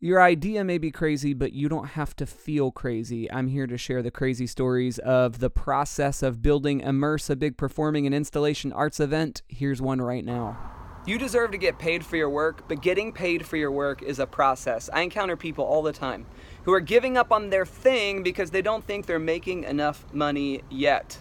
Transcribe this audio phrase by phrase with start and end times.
[0.00, 3.28] Your idea may be crazy, but you don't have to feel crazy.
[3.32, 7.56] I'm here to share the crazy stories of the process of building Immerse, a big
[7.56, 9.42] performing and installation arts event.
[9.48, 10.56] Here's one right now.
[11.04, 14.20] You deserve to get paid for your work, but getting paid for your work is
[14.20, 14.88] a process.
[14.92, 16.26] I encounter people all the time
[16.62, 20.62] who are giving up on their thing because they don't think they're making enough money
[20.70, 21.18] yet.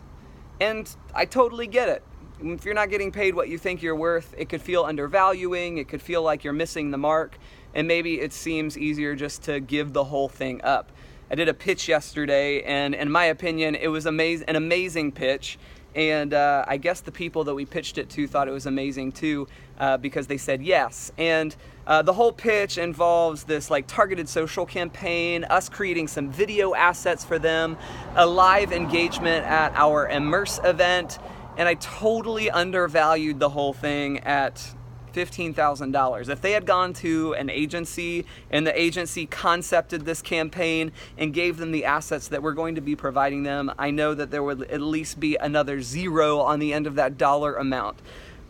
[0.61, 2.03] And I totally get it.
[2.39, 5.87] If you're not getting paid what you think you're worth, it could feel undervaluing, it
[5.87, 7.39] could feel like you're missing the mark
[7.77, 10.91] and maybe it seems easier just to give the whole thing up.
[11.29, 15.59] I did a pitch yesterday, and in my opinion, it was amaz- an amazing pitch.
[15.93, 19.11] And uh, I guess the people that we pitched it to thought it was amazing
[19.11, 19.47] too,
[19.79, 21.11] uh, because they said yes.
[21.19, 21.55] And
[21.85, 27.23] uh, the whole pitch involves this like targeted social campaign, us creating some video assets
[27.23, 27.77] for them,
[28.15, 31.19] a live engagement at our Immerse event,
[31.57, 34.73] and I totally undervalued the whole thing at
[35.13, 36.29] $15,000.
[36.29, 41.57] If they had gone to an agency and the agency concepted this campaign and gave
[41.57, 44.63] them the assets that we're going to be providing them, I know that there would
[44.63, 47.99] at least be another zero on the end of that dollar amount.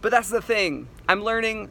[0.01, 0.87] But that's the thing.
[1.07, 1.69] I'm learning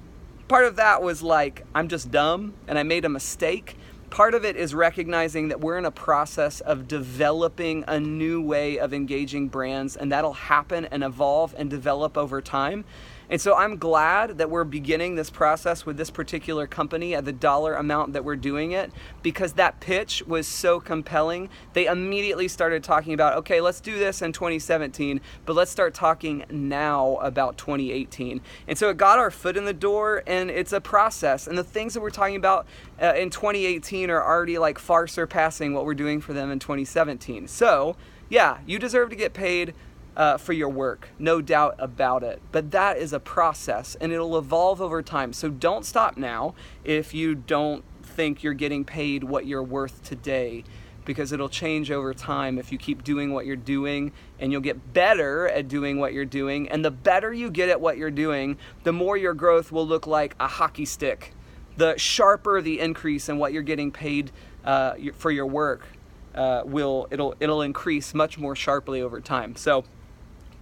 [0.49, 3.77] part of that was like I'm just dumb and I made a mistake.
[4.11, 8.79] Part of it is recognizing that we're in a process of developing a new way
[8.79, 12.85] of engaging brands, and that'll happen and evolve and develop over time.
[13.29, 17.33] And so I'm glad that we're beginning this process with this particular company at the
[17.33, 21.49] dollar amount that we're doing it because that pitch was so compelling.
[21.73, 26.45] They immediately started talking about, okay, let's do this in 2017, but let's start talking
[26.51, 28.41] now about 2018.
[28.69, 31.49] And so it got our foot in the door and it's a process.
[31.49, 32.67] And the things that we're talking about
[33.03, 37.49] uh, in 2018 are already like far surpassing what we're doing for them in 2017.
[37.49, 37.97] So,
[38.29, 39.75] yeah, you deserve to get paid
[40.17, 42.41] uh, for your work, no doubt about it.
[42.51, 45.33] But that is a process and it'll evolve over time.
[45.33, 50.65] So don't stop now if you don't think you're getting paid what you're worth today
[51.05, 54.93] because it'll change over time if you keep doing what you're doing and you'll get
[54.93, 56.69] better at doing what you're doing.
[56.69, 60.07] And the better you get at what you're doing, the more your growth will look
[60.07, 61.33] like a hockey stick.
[61.77, 64.33] The sharper the increase in what you're getting paid
[64.65, 65.87] uh, for your work
[66.35, 69.57] uh, will it'll it'll increase much more sharply over time.
[69.57, 69.85] So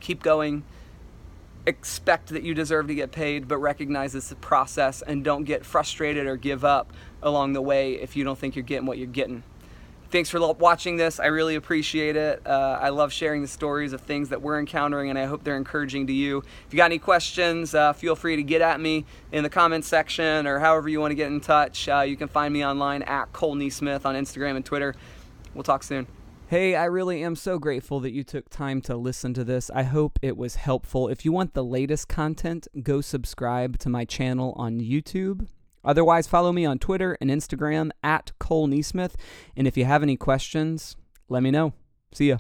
[0.01, 0.65] keep going
[1.67, 5.65] expect that you deserve to get paid, but recognize it's a process and don't get
[5.65, 9.07] frustrated or give up along the way if you don't think you're getting what you're
[9.07, 9.43] getting.
[10.11, 11.19] Thanks for watching this.
[11.19, 12.47] I really appreciate it.
[12.47, 15.57] Uh, I love sharing the stories of things that we're encountering, and I hope they're
[15.57, 16.39] encouraging to you.
[16.39, 19.89] If you got any questions, uh, feel free to get at me in the comments
[19.89, 21.89] section or however you want to get in touch.
[21.89, 24.95] Uh, you can find me online at Cole NeSmith on Instagram and Twitter.
[25.53, 26.07] We'll talk soon.
[26.49, 29.71] Hey, I really am so grateful that you took time to listen to this.
[29.71, 31.09] I hope it was helpful.
[31.09, 35.49] If you want the latest content, go subscribe to my channel on YouTube.
[35.83, 39.15] Otherwise, follow me on Twitter and Instagram at Cole NeSmith.
[39.57, 40.97] And if you have any questions,
[41.31, 41.73] let me know.
[42.13, 42.37] See ya.